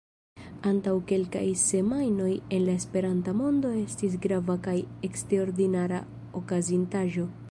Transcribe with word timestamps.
Antaŭ 0.69 0.93
kelkaj 1.09 1.43
semajnoj 1.63 2.29
en 2.57 2.65
la 2.69 2.75
Esperanta 2.81 3.35
mondo 3.43 3.75
estis 3.83 4.17
grava 4.25 4.57
kaj 4.69 4.75
eksterordinara 5.09 6.03
okazintaĵo. 6.43 7.31